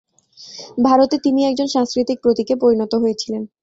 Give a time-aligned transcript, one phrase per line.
[0.85, 3.43] ভারতে তিনি একজন সাংস্কৃতিক প্রতীকে পরিণত হয়েছিলেন।